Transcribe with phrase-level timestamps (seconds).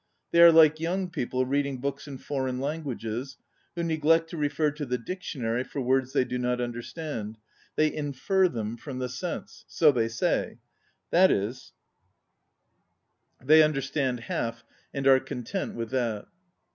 [0.31, 3.37] They are like young people read ing books in foreign languages,
[3.75, 7.37] who neglect to refer to the diction ary for words they do not under stand;
[7.75, 10.57] they infer them from the sense, ŌĆö so they say;
[11.11, 11.73] that is,
[13.41, 16.25] they ├¢> ON READING understand half, and are content with that.